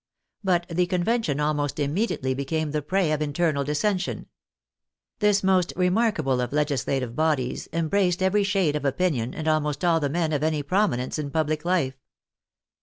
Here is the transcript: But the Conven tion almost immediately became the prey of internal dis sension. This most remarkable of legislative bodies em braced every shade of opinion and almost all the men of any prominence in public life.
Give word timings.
But 0.43 0.65
the 0.67 0.87
Conven 0.87 1.23
tion 1.25 1.39
almost 1.39 1.77
immediately 1.79 2.33
became 2.33 2.71
the 2.71 2.81
prey 2.81 3.11
of 3.11 3.21
internal 3.21 3.63
dis 3.63 3.83
sension. 3.83 4.25
This 5.19 5.43
most 5.43 5.73
remarkable 5.75 6.41
of 6.41 6.51
legislative 6.51 7.15
bodies 7.15 7.67
em 7.71 7.87
braced 7.87 8.23
every 8.23 8.43
shade 8.43 8.75
of 8.75 8.83
opinion 8.83 9.35
and 9.35 9.47
almost 9.47 9.85
all 9.85 9.99
the 9.99 10.09
men 10.09 10.33
of 10.33 10.41
any 10.41 10.63
prominence 10.63 11.19
in 11.19 11.29
public 11.29 11.65
life. 11.65 11.99